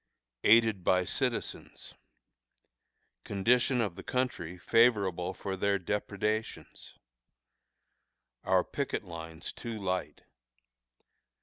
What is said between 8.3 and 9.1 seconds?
Our Picket